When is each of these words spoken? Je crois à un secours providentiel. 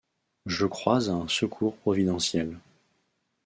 Je 0.47 0.65
crois 0.65 1.09
à 1.09 1.11
un 1.11 1.27
secours 1.27 1.75
providentiel. 1.75 2.57